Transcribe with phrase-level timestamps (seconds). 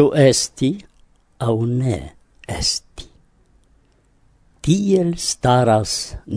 [0.00, 0.68] Ĉu esti
[1.44, 1.96] au ne
[2.48, 3.04] esti?
[4.64, 5.90] Tiel staras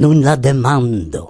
[0.03, 1.21] nun la demando.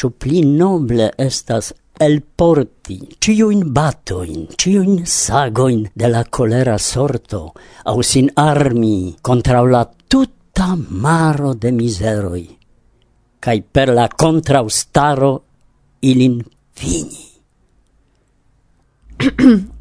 [0.00, 7.42] Ĉu pli noble estas el elporti ciuin batoin, ciuin sagoin de la colera sorto,
[7.84, 10.70] au sin armi contra la tutta
[11.04, 12.46] maro de miseroi,
[13.38, 15.32] cae per la contraustaro
[16.00, 16.40] ilin
[16.72, 17.28] fini.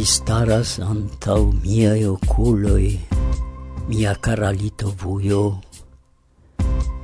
[0.00, 2.98] Vi staras antau miei oculoi,
[3.88, 5.60] mia caralito vuio,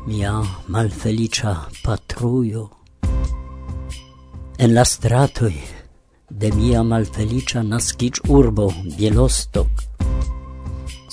[0.06, 0.32] mia
[0.72, 1.52] malfelicia
[1.84, 2.62] patruio.
[4.56, 5.60] En la stratoi
[6.30, 9.68] de mia malfelicia nascic urbo, Bielostok,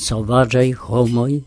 [0.05, 1.43] sovagiai homoi,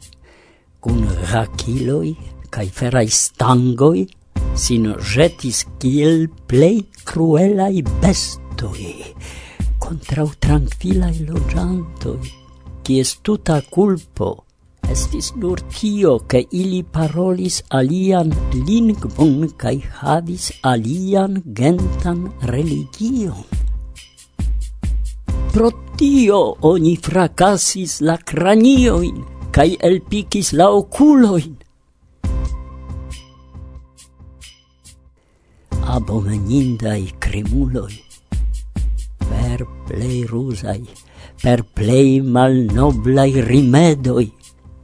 [0.83, 1.01] cun
[1.33, 2.13] raciloi,
[2.53, 4.05] cae ferai stangoi,
[4.53, 9.17] sin jetis kiel plei cruelai bestoi
[9.87, 12.35] contrau tranquillai logiantoi,
[12.83, 14.47] cies tuta culpo
[14.91, 18.31] estis nur tio, che ili parolis alian
[18.67, 23.45] lingvon cae havis alian gentan religion.
[25.53, 26.41] Pro tio
[26.71, 31.55] oni fracasis la cranioin, cae elpicis la oculoin.
[35.97, 38.06] Abomenindai crimuloi
[39.87, 40.83] plei rusai,
[41.43, 44.33] per plei malnoblai rimedoi,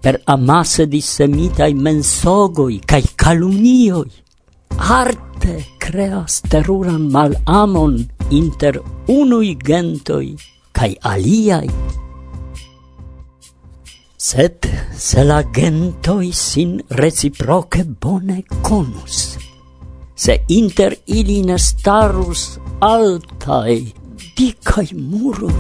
[0.03, 4.11] per amasse dissemitai mensogoi cae calumnioi.
[4.77, 7.99] Arte creas teruran malamon
[8.31, 10.35] inter unui gentoi
[10.73, 11.71] cae aliai.
[14.17, 19.37] Sed se la gentoi sin reciproce bone conus,
[20.15, 24.02] se inter ili ne starus altai
[24.37, 25.53] dicai muroi.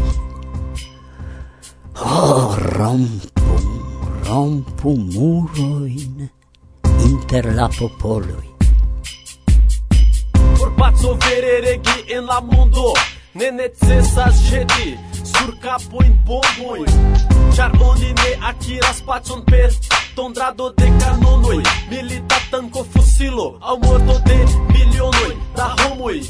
[2.04, 3.58] Oh, rompu,
[4.24, 6.30] rompu muroin
[7.04, 8.48] inter la popoloi.
[10.58, 12.92] Por pazzo vere regi en la mondo,
[13.34, 16.84] ne necessas jeti sur capojn bomboi.
[17.54, 19.70] Char oni ne akiras pacon per
[20.14, 24.38] tondrado de canonoi, milita tanko fusilo al morto de
[24.72, 26.22] milionoi, da homoi.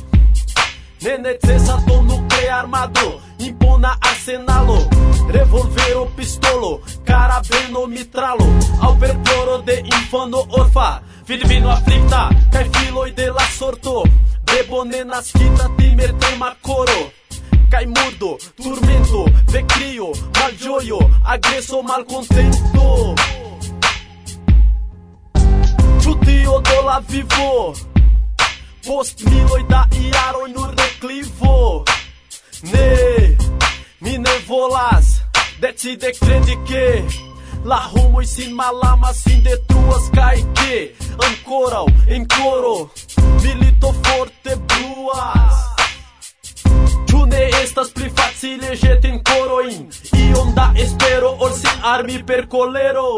[1.03, 4.89] ne necessas donu ser impuna arsenalo,
[5.29, 8.45] revolver o pistolo, carabeno mitralo,
[8.81, 14.03] ao perporo de infano orfa, filvino aflicta, cae filoi de la sorto,
[14.45, 17.13] bebonenas fita timer tema coro,
[17.71, 23.15] cae murdo, turmento, vecrio, malgioio, agreso, malcontento.
[26.01, 27.75] Chutio do la vivo,
[28.85, 31.85] post miloi da iaroi nur declivo.
[32.63, 33.37] Ne,
[34.01, 35.23] mine volas
[35.61, 37.05] de credi che
[37.65, 40.95] La homoj sin malama sin detruas cai que
[41.27, 42.91] ancora en coro
[43.43, 45.55] milito forte bruas.
[47.07, 49.87] Tu ne estas pli facile ĵeti korojn
[50.25, 53.09] iom da espero or sin armi per colero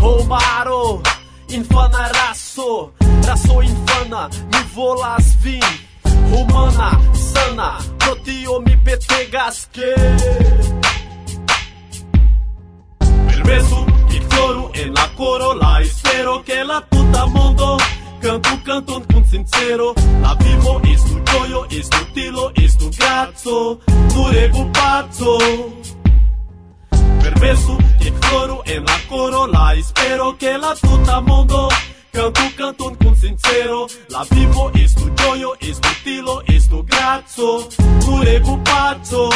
[0.00, 1.00] Homaro,
[1.48, 2.92] infana raso,
[3.26, 5.64] raso infana, mi volas vin,
[6.30, 6.90] humana,
[8.24, 9.92] tio mi petegas che
[13.26, 17.76] Permesu che floru en la coro la espero que la tuta mondo
[18.20, 19.92] cantu canton con sincero.
[20.22, 23.80] La vivo estu gioio, estu tilo, estu grazo
[24.14, 25.36] Duregu pazzo.
[27.20, 31.68] Permesu che floru en la coro la espero que la tuta mondo
[32.14, 37.66] Cantu canton con sincero La vivo estu gioio, estu tilo, estu grazzo
[38.04, 39.28] Curego pazzo.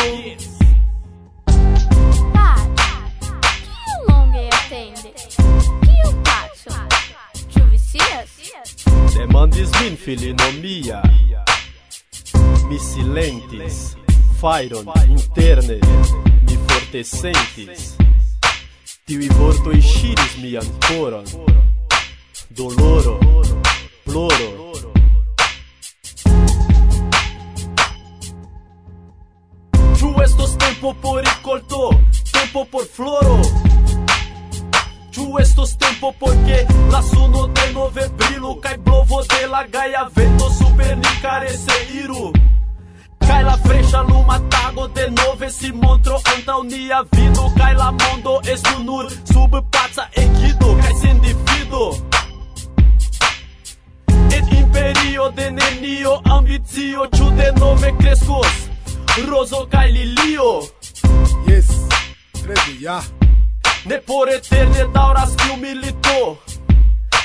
[7.94, 9.16] Yes.
[9.16, 11.02] Demandis min filinomia
[12.68, 13.96] Mi silentis
[14.40, 15.80] Fairon interne
[16.46, 17.96] Mi forte sentis.
[19.04, 21.26] Tiui vortoi ŝiris mian coron
[22.50, 23.18] doloro,
[24.04, 24.48] ploro.
[29.98, 31.90] Ĉu estos tempo por ricolto,
[32.32, 33.40] tempo por floro?
[35.12, 40.50] Ĉu estos tempo por ke la suno denove brilu kaj blovo de la gaja vento
[40.58, 42.32] super ni karese iru?
[43.28, 48.40] Cai la freŝa luma tago de nove si montro antaŭ nia vido kaj la mondo
[48.52, 52.07] estu nur sub paca ekido kaj sendifido.
[55.18, 58.46] Dio de nenio ambicio de denove kreskos
[59.28, 60.62] rozo kaj lilio.
[61.48, 61.66] Yes,
[62.42, 63.00] kredi ja
[63.84, 66.38] Ne por eterne dauras kiu milito.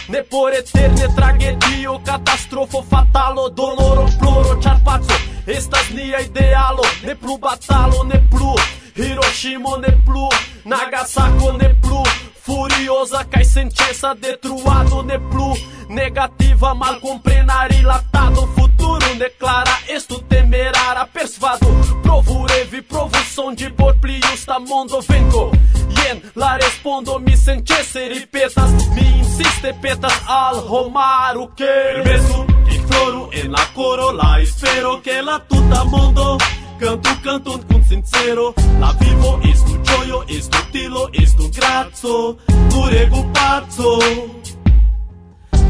[0.09, 5.13] Ne por eterne tragedio Katastrofo, fatalo, doloro, ploro char paco
[5.45, 8.55] estas nia idealo Ne plu batalo, ne plu.
[8.95, 10.29] Hiroshima, ne plu
[10.65, 12.03] Nagasako, ne plu
[12.43, 15.53] furiosa cai sentença detruado de plu.
[15.89, 21.67] Negativa mal comprenar e latado futuro declara isto temerara persuado
[22.01, 25.51] provu revi provu son de bor pliusta mondo vengo
[25.89, 28.71] yen la respondo mi sentença ripetas.
[28.95, 35.21] Mi insiste petas al romaru que mesmo que floro en la coro la espero que
[35.21, 36.37] la tuta mondo
[36.83, 38.53] canto canton con sincero.
[38.79, 42.37] La vivo estu gioio, estu tilo, estu grazzo
[42.71, 43.97] Curego pazzo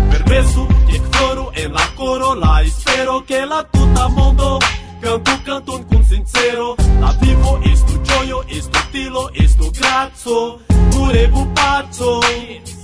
[0.10, 4.58] permesso che floro en la coro La espero che la tuta mondo
[5.00, 6.76] canto canton con sincero.
[7.00, 10.62] La vivo estu gioio, estu tilo, estu grazzo
[10.92, 12.83] Curego pazzo yes.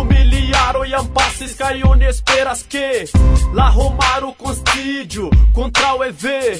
[0.00, 3.04] Miliaro iam passis kai un esperas que
[3.54, 6.58] La homaro constidio contra o EV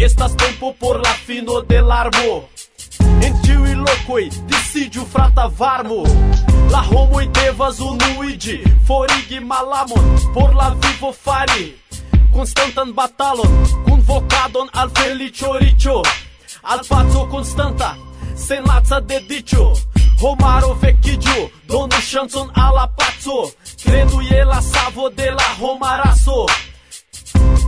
[0.00, 2.48] Estas tempo por la fino del armo
[3.22, 6.02] En tiui locoi decidio frata varmo.
[6.70, 10.04] La homoi devas unuigi Forigi malamon.
[10.34, 11.76] Por la vivo fari
[12.32, 13.50] Constantan batalon.
[13.84, 16.02] Convocadon al felicio ricio
[16.62, 17.96] Al pazzo constanta
[18.34, 19.91] Sen lazza dedicio
[20.22, 23.52] Homaro vecchio, donu chanson alla pazzo
[23.82, 26.46] Credo je la savo de la homaraso.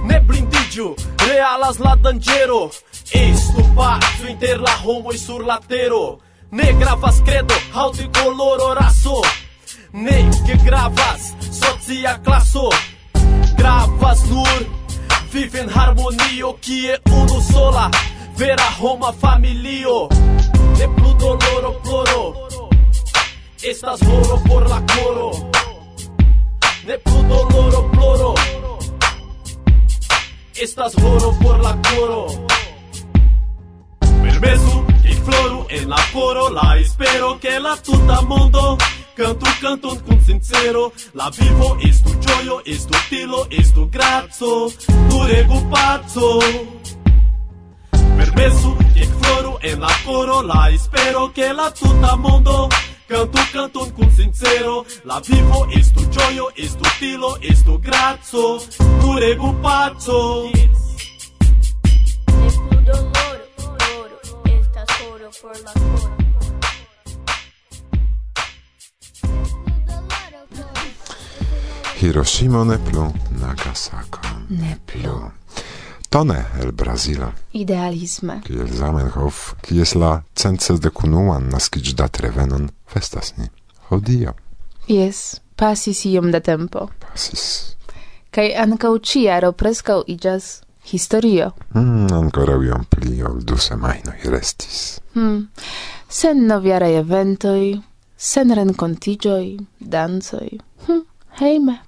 [0.04, 2.70] Ne blindigiu, realas la danĝero
[3.12, 3.64] Estu
[4.28, 6.20] inter la homoj sur latero
[6.52, 9.20] Ne gravas credo, aŭ trikoloro raso
[9.92, 12.70] Ne que gravas socia classo
[13.58, 14.66] Gravas nur
[15.32, 17.90] vive en harmonio Kie uno sola.
[18.36, 20.08] Vera homa familio
[20.78, 22.48] ne plu doloro ploro
[23.62, 25.30] Estas horo por la coro.
[26.86, 28.34] Ne plu doloro ploro
[30.54, 32.26] Estas horo por la coro.
[34.22, 38.76] Permesu que floru en la coro La espero que la tuta mondo
[39.16, 44.70] Canto, canto con sincero La vivo estu gioio, estu tilo, estu grazzo
[45.08, 46.38] Tu regu pazzo
[48.16, 52.68] Permesso que floro en la coro la espero que la tuta mondo
[53.08, 58.60] Canto canto con sincero La vivo estu gioio, estu tilo, estu grazzo
[59.00, 60.78] Curego pazzo yes.
[62.46, 66.24] Escudo loro, loro, estas oro por la coro
[72.00, 74.20] Hiroshima ne plu, Nagasako
[74.50, 75.43] ne plu.
[76.14, 77.32] Tone el Brazila.
[77.52, 78.36] Idealisme.
[78.46, 83.48] Kiel Zamenhof, kies la cences de kunuan naskic dat revenon festas ni.
[83.88, 84.34] Hodio.
[84.86, 86.86] Yes, pasis iom da tempo.
[87.02, 87.74] Pasis.
[88.30, 91.50] Kai ancau ciaro prescau igas historio.
[91.74, 95.00] Mm, ancora iom pli ol du semainoi restis.
[95.18, 95.48] Mm.
[96.08, 97.82] Sen noviare eventoi,
[98.16, 100.60] sen rencontigioi, danzoi.
[100.86, 101.02] Hm,
[101.40, 101.80] heime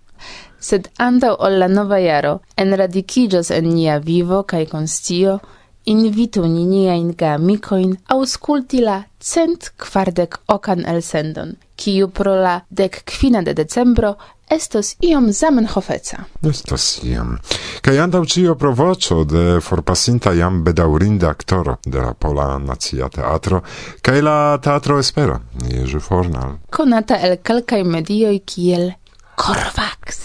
[0.68, 5.38] sed antau ol la nova jaro enradicigas en nia vivo kai constio,
[5.86, 13.42] invitu ni niain geamicoin ausculti la cent quardec ocan elsendon, kiu pro la dec quina
[13.42, 14.16] de decembro
[14.50, 16.24] estos iom zamenhofeca.
[16.42, 17.36] Estos iom.
[17.82, 23.62] Kaj andał cio provoco de forpasinta jam bedaurinda aktoro de la Pola Nacia Teatro,
[24.02, 26.58] kaj la Teatro Espero, Jerzy Fornal.
[26.70, 28.92] Konata el kelkaj medioj kiel
[29.36, 30.20] Corvax.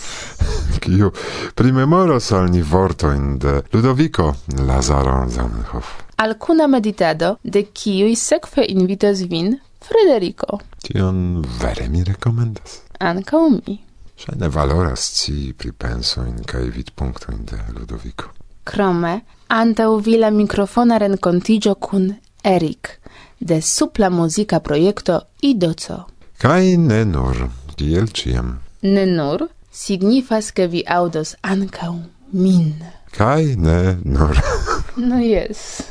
[0.81, 1.11] Kiu
[1.55, 4.35] primemoras al ni vortoin de Ludovico
[4.67, 5.85] Lazaro Zamenhof.
[6.15, 10.59] Al kuna meditado de kiui sekve invitas vin Frederico.
[10.81, 12.81] Tion vere mi rekomendas.
[12.99, 13.77] Ankaŭ mi.
[14.21, 18.29] Ŝajne valoras scii pripensojn kaj vidpunktojn de Ludovico.
[18.63, 22.13] Krome, antaŭ vila mikrofona rencontigio kun
[22.43, 22.99] Erik
[23.39, 26.03] de supla muzika projekto Idoco.
[26.37, 31.93] Kaj ne nur, kiel ĉiam ne nur signifas ke vi audos ankaŭ
[32.31, 32.73] min.
[33.11, 34.37] Kaj ne nur.
[35.09, 35.81] no jes.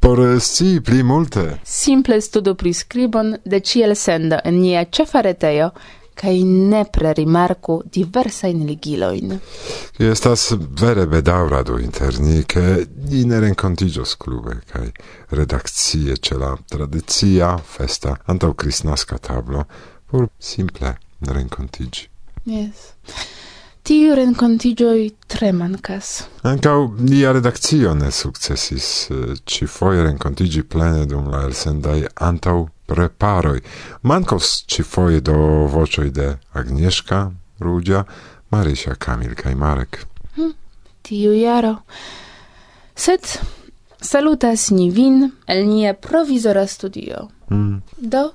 [0.00, 1.58] Por sci pli multe.
[1.64, 5.70] Simple studu priskribon de ciel sendo en nia ĉefa retejo
[6.14, 9.32] kaj nepre rimarku diversajn ligilojn.
[9.98, 14.86] Estas vere bedaŭra do interni, ke ni ne renkontiĝos klube kaj
[15.34, 19.64] redakcie ĉe la tradicia festa antaŭ kristnaska tablo
[20.10, 20.94] por simple
[21.32, 22.08] rencontigi.
[22.44, 22.94] Yes.
[23.84, 26.26] Tiu rencontigioi tre mancas.
[26.42, 33.60] Ancau nia redakcio ne successis eh, ci foie rencontigi plene dum la elsendai antau preparoi.
[34.00, 38.06] Mancos ci foie do vocioi de Agnieszka, Rudzia,
[38.48, 40.06] Marysia, Kamil kai Marek.
[40.36, 40.54] Hm,
[41.02, 41.84] tiu jaro.
[42.94, 43.20] Sed
[44.00, 47.28] salutas ni vin el nia provizora studio.
[47.50, 47.82] Mm.
[47.96, 48.32] Do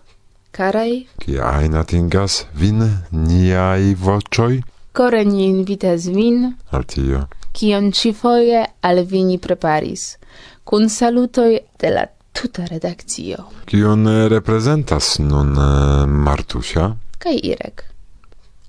[0.51, 8.13] Carai, che ain atingas vin niai vocioi, core ni invitas vin, al tio, cion ci
[8.13, 10.17] foie al vini preparis,
[10.63, 13.51] cun salutoi de la tuta redakcio.
[13.65, 16.95] Kion eh, representas nun eh, Martusia?
[17.19, 17.83] Kaj Irek.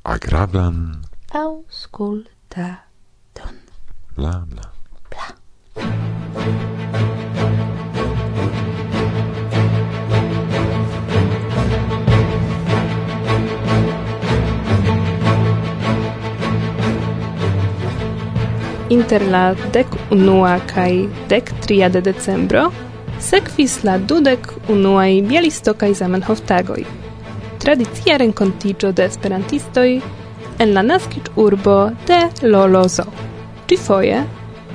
[0.02, 1.04] Agrablan.
[1.30, 2.68] Auskulta.
[3.36, 3.62] Don.
[4.16, 4.66] Bla, bla.
[5.10, 6.78] Bla.
[18.90, 20.92] inter la dec unua kaj
[21.28, 22.68] dec tria de decembro
[23.20, 26.84] sekvis la dudek unuaj bialistokaj Zamenhof tagoj.
[27.60, 29.90] Tradicia renkontiĝo de esperantistoj
[30.60, 31.76] en la naskiĝurbo
[32.08, 33.04] de Lolozo.
[33.68, 34.22] Ĉifoje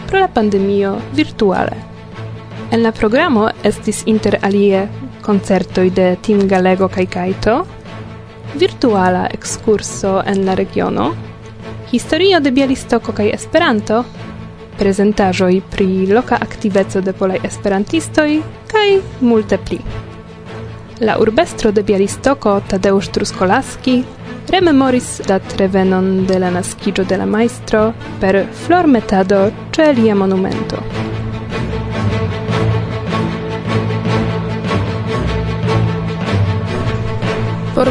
[0.08, 1.78] pro la pandemio virtuale.
[2.72, 4.88] En la programo estis inter alie
[5.26, 7.56] koncertoj de Tim Galego kaj Kaito,
[8.56, 11.10] virtuala ekskurso en la regiono,
[11.92, 14.04] Historio de Bialistoko kaj Esperanto,
[14.80, 18.40] prezentaĵoj pri loka aktiveco de polaj esperantistoj
[18.72, 18.88] kaj
[19.22, 19.80] multe pli.
[21.06, 24.00] La urbestro de Bialistoko Tadeusz Truskolaski
[24.50, 30.82] rememoris la revenon de la naskiĝo de la majstro per flormetado ĉe lia monumento.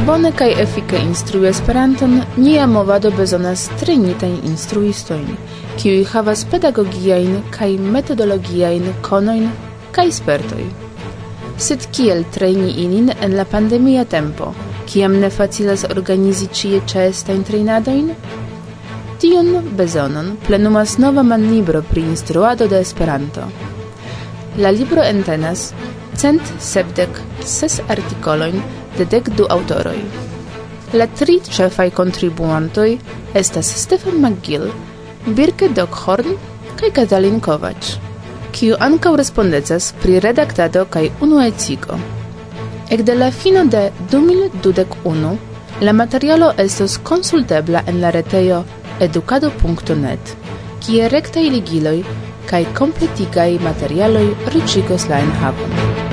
[0.04, 5.30] Bone kaj efike instrui Esperanton, nia movado bezonas trinitajn instruistojn,
[5.80, 9.46] kiuj havas pedagogiajn kaj metodologiajn konojn
[9.96, 10.66] kaj spertoj.
[11.56, 14.50] Sed kiel trejni ilin en la pandemia tempo,
[14.84, 18.12] kiam ne facilas organizi ĉie ĉeestajn trejnadojn?
[19.24, 23.48] Tiun bezonon plenumas nova manlibro pri instruado de Esperanto.
[24.60, 25.70] La libro entenas
[26.14, 27.24] cent sepdek
[27.56, 29.98] ses artikolojn de dekdu aŭtoroj.
[30.94, 32.90] La tri ĉefaj kontribuantoj
[33.34, 34.68] estas Stefan McGill,
[35.26, 36.36] Birke Dockhorn
[36.78, 37.94] kaj Katalin Kovac,
[38.54, 41.98] kiu ankaŭ respondecas pri redaktado kaj unuecigo.
[42.94, 45.34] Ekde la fino de 2021
[45.80, 48.62] la materialo estos konsultebla en la retejo
[49.00, 50.36] edukado.net,
[50.84, 51.98] kie rektaj ligiloj
[52.50, 56.03] kaj kompletigaj materialoj riĉigos la enhavon.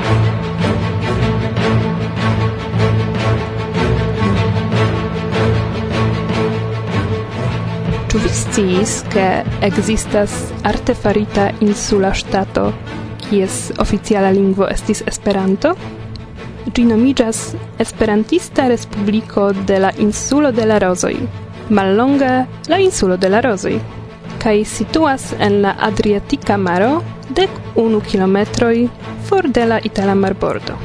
[8.51, 12.73] sciis, che existas artefarita insula stato,
[13.17, 15.75] kies oficiala lingvo estis Esperanto,
[16.61, 17.39] Ĝi nomiĝas
[17.81, 21.15] Esperantista Respubliko de la Insulo de la Rozoj,
[21.69, 22.29] mallonge
[22.69, 23.79] la Insulo de la Rozoj,
[24.43, 28.87] kaj situas en la Adriatika maro dek unu kilometroj
[29.29, 30.75] for de la itala marbordo.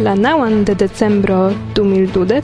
[0.00, 2.42] La naŭan de decembro 2012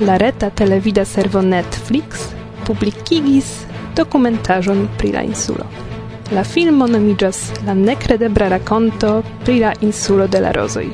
[0.00, 2.35] la reta televida servo Netflix
[2.66, 3.50] publikigis
[3.96, 5.66] dokumentaĵon pri la insulo.
[6.34, 10.88] La filmo nomiĝas La nekredebra rakonto pri la insulo de la rozoj.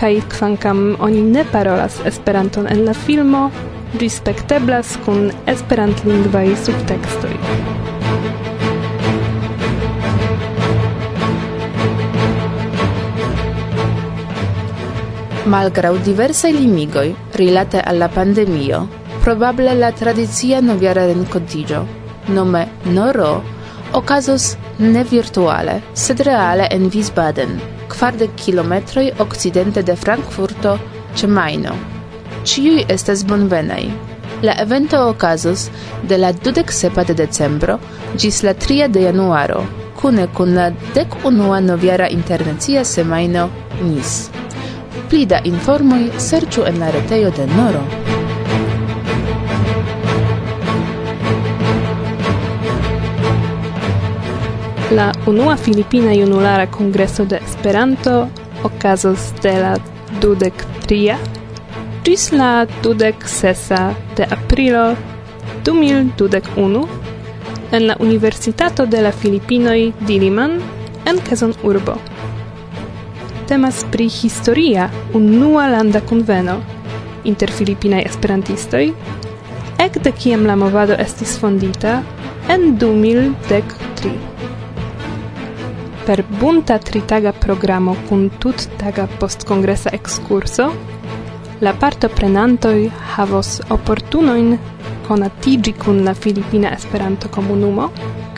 [0.00, 3.50] Kaj kvankam oni ne parolas Esperanton en la filmo,
[4.00, 7.34] ĝi spekteblas kun esperantlingvaj subtekstoj.
[15.50, 18.84] Malgraŭ diversaj limigoj rilate al la pandemio,
[19.20, 21.86] probable la tradizia noviara renkontigio,
[22.28, 23.42] nome Noro,
[23.92, 27.58] okazos ne virtuale, sed reale en Wiesbaden,
[27.88, 30.78] kvardek kilometroj okcidente de Frankfurto
[31.16, 31.74] ĉe Majno.
[32.44, 33.84] Ĉiuj estas bonvenaj.
[34.42, 35.68] La evento okazos
[36.08, 37.78] de la 27 de decembro
[38.16, 39.64] ĝis la 3 de januaro,
[40.00, 43.48] kune kun la 11 noviara internacia semajno
[43.82, 44.30] NIS.
[45.10, 48.09] Pli da informoj serĉu en la retejo de Noro.
[54.90, 58.28] La unua Filipina Junulara congreso de Esperanto
[58.64, 59.76] okazos de la
[60.20, 61.14] dudek tria
[62.02, 64.96] ĝis la dudek sesa de aprilo
[65.68, 66.82] 2021
[67.70, 70.58] en la Universitato de la Filipinoj Diliman
[71.06, 71.94] en Quezon Urbo.
[73.46, 76.58] Temas pri historia unua landa conveno
[77.22, 78.90] inter filipinaj esperantistoj,
[79.78, 82.02] ekde kiam la movado estis fondita
[82.48, 84.29] en 2013
[86.10, 90.64] per bunta tritaga programo kun tuttaga postkongresa ekskurso,
[91.62, 94.56] la partoprenantoj havos oportunojn
[95.06, 97.86] konatiĝi kun la Filipina Esperanto-Komunumo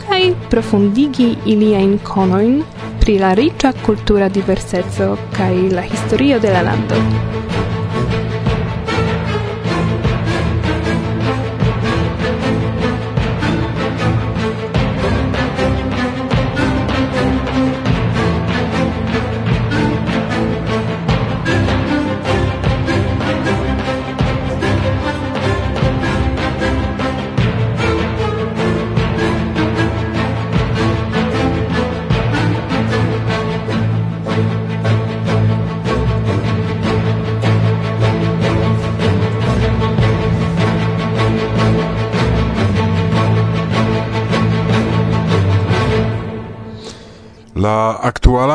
[0.03, 0.21] kaj
[0.53, 2.61] profundigi iliajn conoin
[3.01, 7.01] pri la riĉa kultura diverseco kaj la historio de la lando.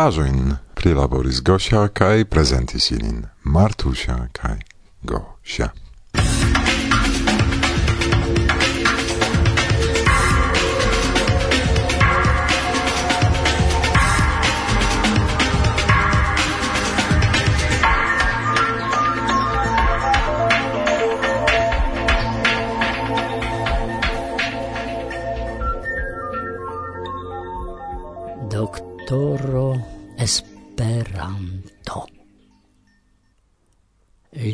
[0.08, 4.54] aĵojn prilaboris Gosia kaj prezentis ilin Martusia kaj
[5.04, 5.68] Gosia.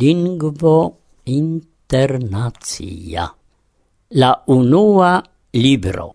[0.05, 3.35] lingvo internazia.
[4.21, 6.15] La unua libro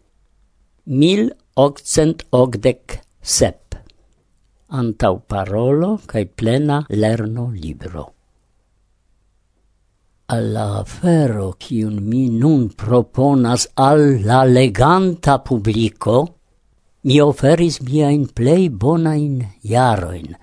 [0.84, 3.84] 1887
[4.80, 8.14] Antau parolo cae plena lerno libro.
[10.28, 16.36] Alla afero cium mi nun proponas al la leganta publico,
[17.10, 20.38] mi oferis miain plei bonain jaroin.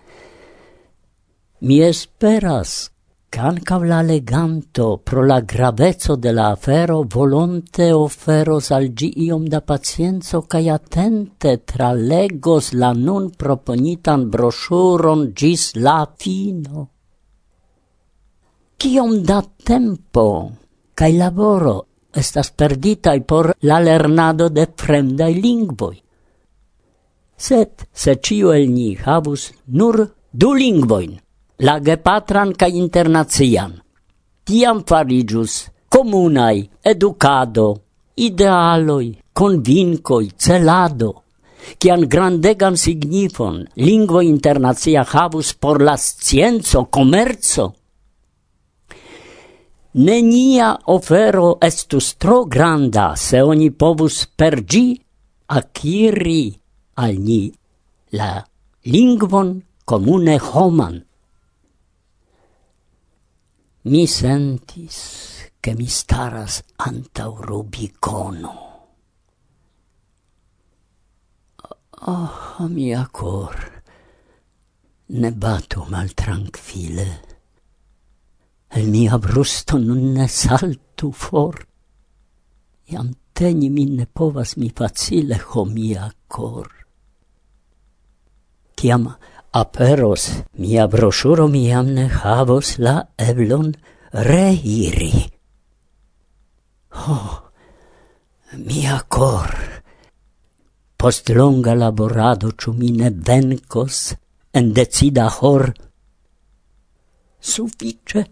[1.61, 2.96] Mi esperas,
[3.37, 9.61] cancav la leganto pro la gravezzo de la afero volonte oferos al gi iom da
[9.61, 16.88] pacienzo cae attente tralegos la nun proponitan brosuron gis la fino.
[18.81, 20.27] Ciom da tempo
[20.99, 21.77] cae laboro
[22.22, 25.96] estas perditai por la lernado de fremdai lingvoi.
[27.37, 29.96] Sed, se cio el ni havus nur
[30.33, 31.20] du lingvoin,
[31.59, 33.77] la gepatran kaj internacian.
[34.47, 37.69] Tiam farigius comunai edukado,
[38.16, 41.23] idealoj, convincoi, celado,
[41.81, 47.73] cian grandegan signifon lingvo internazia havus por la scienzo, comerzo.
[49.97, 55.01] Nenia ofero estus tro granda se oni povus per gi
[55.49, 56.53] acquiri
[57.01, 57.42] al ni
[58.12, 58.45] la
[58.85, 61.06] lingvon comune homan.
[63.87, 68.55] Mi sentis, che mi staras antau Rubicono.
[71.90, 73.83] Oh, mia cor,
[75.07, 77.20] ne batu mal tranquille,
[78.66, 81.55] el mia brusto nun ne saltu for,
[82.90, 86.66] iam teni min ne povas mi facile ho mia cor.
[88.75, 89.16] Chiama
[89.61, 90.23] aperos
[90.61, 93.73] mia brosuro miam ne havos la eblon
[94.29, 95.16] reiri.
[97.09, 97.31] Oh,
[98.69, 99.53] mia cor!
[101.01, 103.97] Post longa laborado ciu mi ne vencos
[104.53, 105.73] en decida hor?
[107.40, 108.23] Suffice,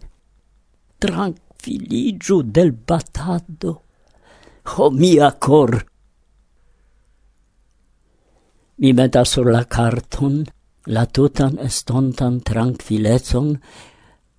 [1.01, 3.71] tranquilligiu del batado.
[4.77, 5.71] oh mia cor!
[8.77, 10.43] Mi metas sur la carton
[10.85, 13.59] la tutan estontan tranquilecon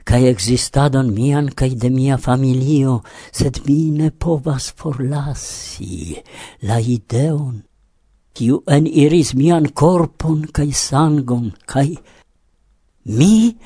[0.06, 6.22] cae existadon mian cae de mia familio, sed mi ne povas forlasi
[6.68, 7.64] la ideon,
[8.36, 11.98] kiu en iris mian corpon cae sangon, cae
[13.18, 13.56] mi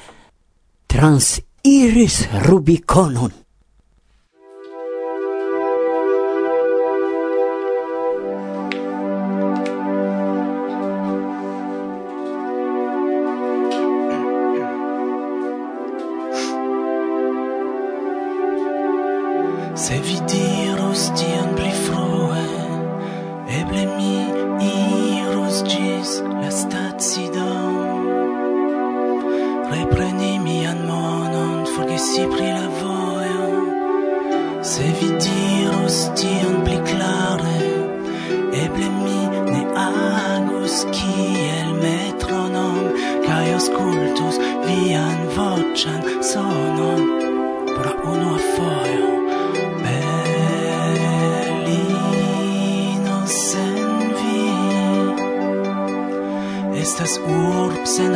[0.88, 3.39] transiris rubiconon.
[56.90, 58.14] estas urb sen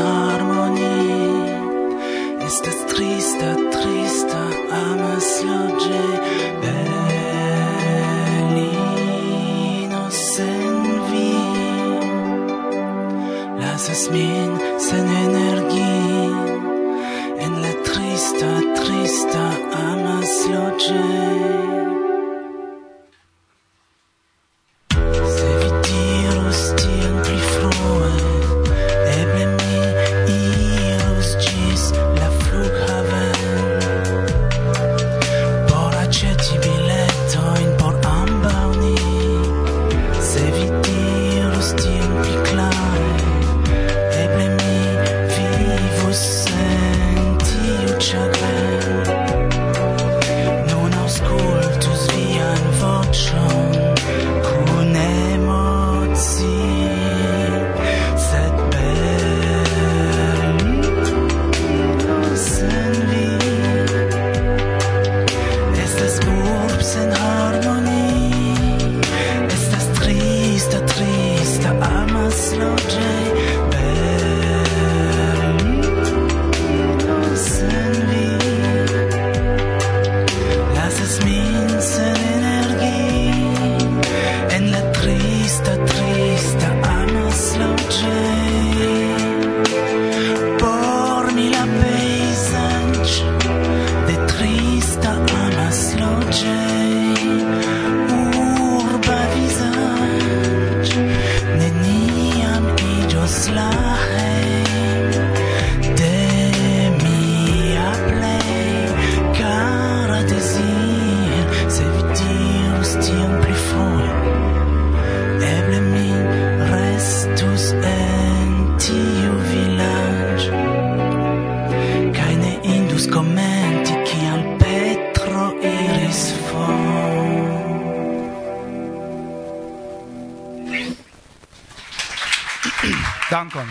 [133.34, 133.66] Dankon.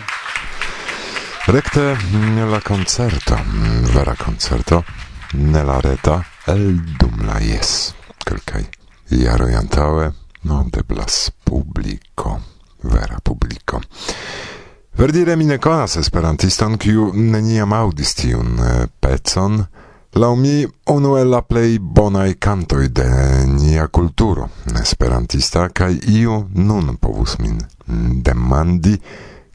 [1.46, 1.96] Recte
[2.50, 3.34] la concerto,
[3.94, 4.84] vera concerto,
[5.32, 8.68] nella reta, el dum la jes, quelcae
[9.08, 12.42] iaroi antaue, non deblas publico,
[12.82, 13.80] vera publico.
[14.96, 19.66] Verdire mi ne conas esperantiston, kiu neniam audis tiun eh, pecon,
[20.16, 26.98] Lau mi unu el la plei bonai cantoi de nia kulturo esperantista kai iu nun
[27.00, 27.58] povus min
[28.22, 28.94] demandi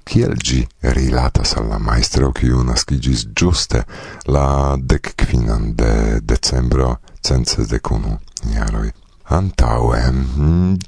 [0.10, 3.84] kiel gi rilatas al la maestro kiu naskigis giuste
[4.26, 8.17] la dec quinan de decembro cence decunu
[8.54, 8.89] jaroi.
[9.30, 10.00] Antaue,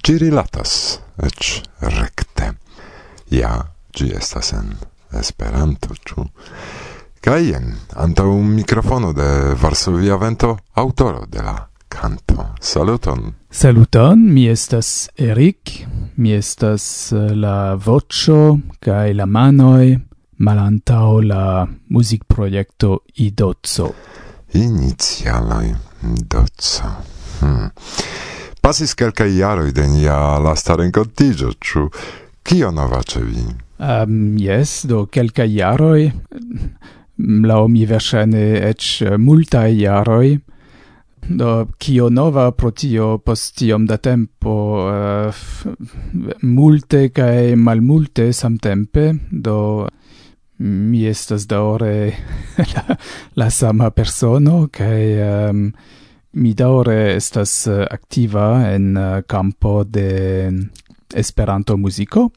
[0.04, 2.54] gi mm, rilatas, ec recte.
[3.30, 3.54] Ja,
[3.94, 4.74] gi estas en
[5.20, 6.26] Esperanto, ĉu?
[7.22, 9.28] Kaj jen, antaŭ mikrofono de
[9.62, 11.60] Varsovia Vento, autoro de la
[11.92, 12.48] canto.
[12.60, 13.34] Saluton!
[13.52, 15.86] Saluton, mi estas Erik,
[16.22, 16.84] Mi estas
[17.18, 18.42] eh, la voĉo
[18.86, 19.96] kaj la manoj
[20.46, 21.46] malantaŭ la
[21.96, 23.88] muzikprojekto Idoco.
[24.54, 25.72] Inicialoj
[26.34, 26.92] Doco.
[27.40, 27.72] Hmm.
[28.62, 31.88] Pasis kelkaj jaroj de nia lasta renkontiĝo, ĉu
[32.46, 33.48] kio novaĉe vi?
[33.82, 36.12] Um, yes, do kelkaj jaroj,
[37.50, 40.38] laŭ mi verŝajne eĉ multaj jaroj,
[41.30, 44.54] do kio nova pro tio post tiom da tempo
[44.88, 45.36] uh,
[46.42, 49.88] multe kaj malmulte samtempe do
[50.58, 52.14] mi estas daore
[52.76, 52.96] la,
[53.36, 55.72] la sama persono kaj um, ehm,
[56.34, 60.52] mi daore estas eh, aktiva en uh, campo de
[61.16, 62.30] Esperanto muziko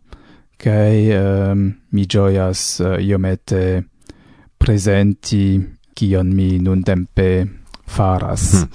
[0.58, 3.82] kaj um, ehm, mi ĝojas uh, iomete
[4.58, 5.60] prezenti
[5.94, 7.28] kion mi nuntempe
[7.86, 8.52] faras.
[8.52, 8.68] Hmm.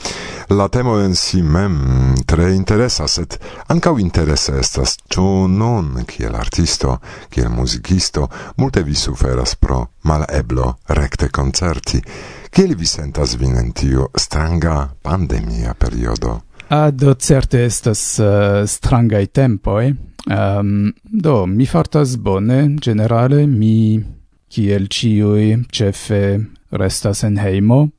[0.58, 3.38] La temo en si mem tre interesas, et
[3.70, 11.30] ancau interesse estas, cio non kiel artisto, kiel musicisto, multe vi suferas pro maleblo recte
[11.30, 12.02] concerti.
[12.50, 16.42] Kiel vi sentas vin en tiu stranga pandemia periodo?
[16.70, 19.90] Ah, do certe estas eh, uh, strangai tempoi.
[19.90, 24.02] Um, ehm, do, mi fartas bone, generale, mi,
[24.50, 26.40] kiel ciui, cefe,
[26.72, 27.90] restas en heimo,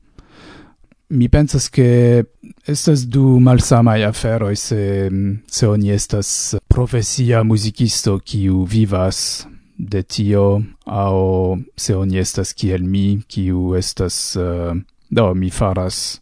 [1.10, 2.24] mi pensas che
[2.64, 5.10] estas du malsamai aferoi se,
[5.46, 9.46] se oni estas profesia musicisto kiu vivas
[9.76, 14.76] de tio au se oni estas kiel mi kiu estas uh,
[15.10, 16.20] do mi faras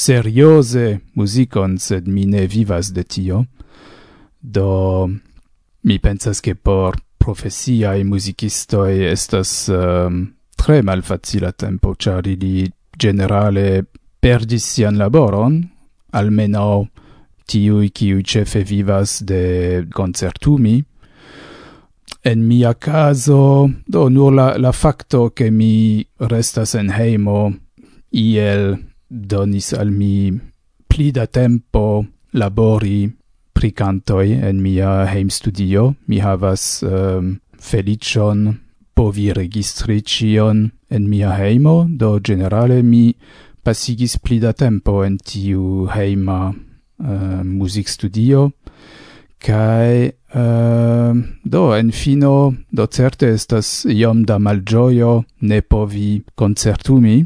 [0.00, 3.44] serioze muzikon sed mi ne vivas de tio.
[4.40, 5.08] Do
[5.82, 13.84] mi pensas che por profesiae musicistoi estas um, tre malfacila tempo, char ili generale
[14.20, 15.60] perdis sian laboron,
[16.12, 16.86] almenau
[17.50, 20.78] tiui kiu cefe vivas de concertumi.
[22.22, 27.50] En mia caso, do nur la, la facto che mi restas en heimo
[28.10, 28.76] iel
[29.08, 30.30] donis al mi
[30.86, 33.08] pli da tempo labori
[33.52, 35.94] pri cantoi en mia heim studio.
[36.06, 38.60] Mi havas ehm, um, felicion
[38.94, 43.14] povi registri cion en mia heimo, do generale mi
[43.64, 48.50] pasigis pli da tempo en tiu heima eh, uh, muzikstudio
[49.40, 51.12] kai uh,
[51.44, 57.24] do en fino do certe estas iom da malgioio ne povi concertumi.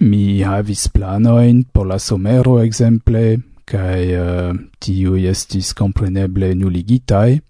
[0.00, 3.24] Mi havis planoin por la somero exemple
[3.64, 7.40] kai eh, uh, tiu estis compreneble nuligitai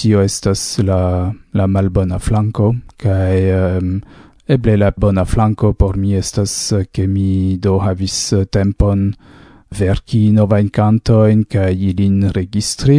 [0.00, 4.00] tio estas la la malbona flanco kai um,
[4.50, 9.14] Eble la bona flanco por mi estas, eh, che mi do havis eh, tempon
[9.78, 12.96] verki novajn cantoin kaj ilin registri,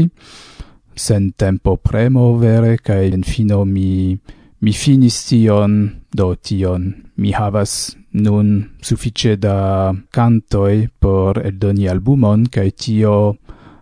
[0.95, 4.15] sen tempo premo vere, kaj en fino mi,
[4.61, 5.75] mi finis tion,
[6.07, 6.87] do tion
[7.19, 13.15] mi havas nun suffice da cantoi por eldoni albumon, kaj tio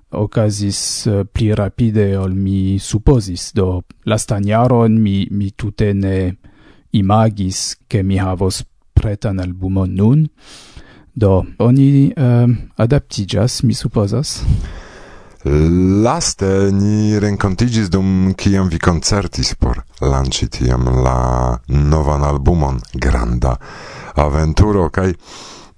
[0.10, 6.16] ocasis uh, eh, pli rapide ol mi supposis, do lastan jaron mi, mi tute ne
[6.92, 10.28] imagis che mi havos pretan albumon nun,
[11.14, 14.40] do oni ehm, uh, adaptigas, mi supposas?
[15.44, 23.58] Laste ni rencontigis dum kiam vi concertis por lanci tiam la novan albumon Granda
[24.16, 25.14] Aventuro kai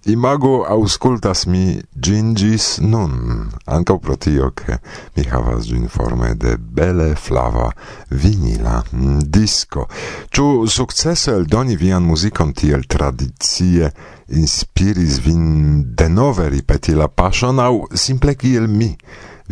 [0.06, 4.80] Imago auscultas mi gingis nun, anca pro tio che
[5.14, 7.72] mi havas gin forme de bele flava
[8.10, 9.88] vinila mm, disco.
[10.30, 13.92] Ciu successo el doni vian musicon tiel tradizie
[14.30, 18.98] inspiris vin denove ripeti la passion au simple kiel mi.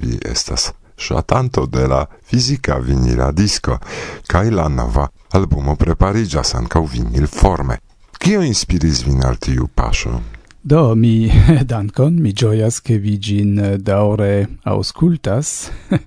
[0.01, 3.77] Vi estas shatanto de la fisica vinila disco,
[4.25, 7.77] cae la nova albumo preparigas ancau vinil forme.
[8.17, 10.38] Kio inspiris vin al tiu paŝo?
[10.69, 11.25] Do, mi
[11.71, 15.71] dankon, mi gioias che vi gin eh, daure auscultas.
[15.89, 15.97] um,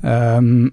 [0.08, 0.72] ehm,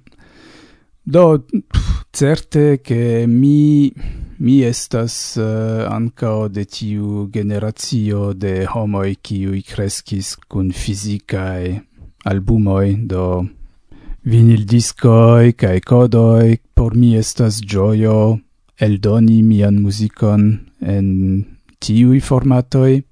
[1.03, 3.91] do, pff, certe che mi,
[4.37, 11.83] mi estas uh, ancao de tiu generatio de homoi kiui crescis cun fisicae
[12.23, 13.43] albumoi, do
[14.23, 18.39] vinil discoi kai codoi, por mi estas gioio
[18.79, 20.47] eldoni mian musicon
[20.79, 21.11] en
[21.83, 23.03] tiui formatoi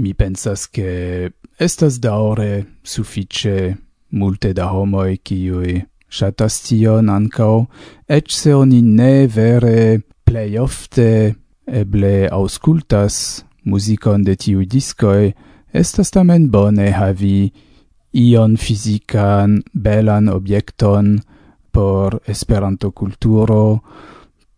[0.00, 3.76] mi pensas che estas daure suffice
[4.08, 7.68] multe da homoi quiui shatas tion ancao,
[8.08, 11.36] ec se oni ne vere plei ofte
[11.66, 15.30] eble auscultas musicon de tiu discoi,
[15.72, 17.52] estas tamen bone havi
[18.12, 21.20] ion fisican belan objecton
[21.70, 23.82] por esperanto culturo,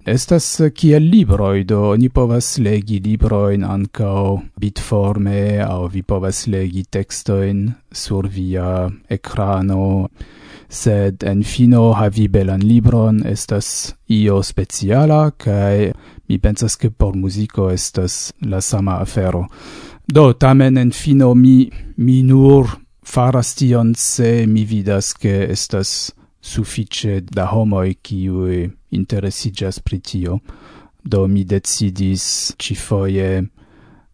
[0.04, 6.82] Estas eh, kiel libroj, do ni povas legi librojn ankaŭ bitforme, aŭ vi povas legi
[6.90, 10.08] tekstojn sur via ekrano,
[10.66, 15.92] sed en fino havi belan libron estas io speciala, kaj
[16.28, 19.44] mi pensas ke por muziko estas la sama afero.
[20.08, 22.74] Do, tamen en fino mi, mi nur
[23.06, 26.10] faras tion se mi vidas ke estas
[26.42, 30.40] suffice da homoi kiui interesigas pri tio,
[31.02, 33.42] do mi decidis cifoie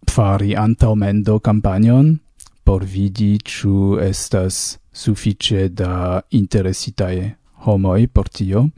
[0.08, 2.18] fari antaumendo campanion
[2.64, 8.68] por vidi ciu estas suffice da interesitae homoi por tio.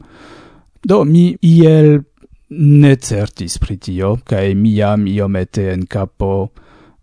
[0.83, 1.99] Do mi iel
[2.49, 6.51] ne certis pri tio, cae miam iomete en capo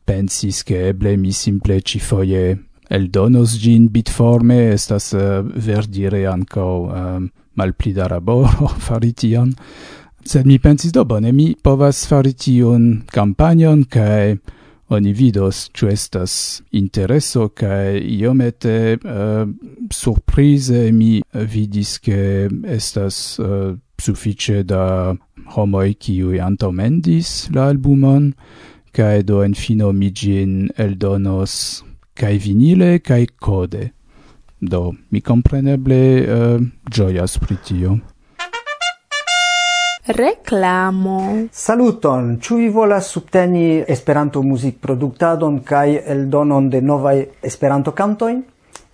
[0.04, 2.56] pensis che eble mi simple cifoie
[2.88, 6.92] el donos gin bitforme estas uh, verdire anco um,
[7.24, 9.52] eh, malpli da laboro fari tion.
[10.24, 14.38] Sed mi pensis do bone mi povas fari tion campagnon kai
[14.88, 19.44] oni vidos ĉu estas intereso kaj iomete uh,
[19.92, 25.14] surprize mi vidis ke estas uh, sufiĉe da
[25.56, 28.32] homoj kiuj antaŭmendis la albumon
[28.96, 31.58] kaj do en fino mi ĝin eldonos
[32.18, 33.92] kai vinile, kai code.
[34.58, 36.58] Do, mi compreneble uh, eh,
[36.90, 37.98] gioias pri tio.
[40.08, 41.46] Reclamo.
[41.52, 48.42] Saluton, ĉu vi volas subteni Esperanto muzikproduktadon kaj eldonon de novaj Esperanto kantojn?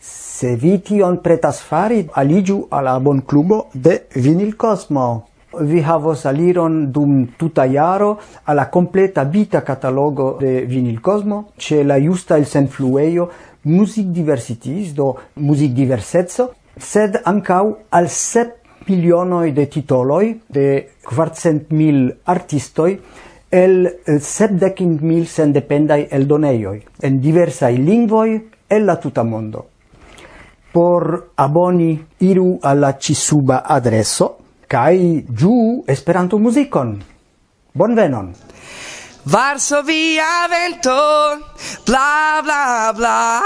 [0.01, 6.91] Se vi tion pretas fari, aliĝu al la bonklubo de Vinil Kosmo vi havos aliron
[6.93, 13.31] dum tuta jaro alla completa vita catalogo de Vinil Cosmo, c'è la justa el senfluejo
[13.63, 22.11] music diversities, do music diversezzo, sed ancau al sep milionoi de titoloi de quartcent mil
[22.25, 22.99] artistoi
[23.49, 28.37] el eh, sepdecint mil sendependai eldoneioi en diversai lingvoi
[28.69, 29.69] el la tuta mondo.
[30.75, 37.03] Por aboni iru alla cisuba adresso kai giu Esperanto muzikon.
[37.73, 38.35] Bonvenon.
[39.25, 40.95] Varsovia vento
[41.87, 43.41] bla bla bla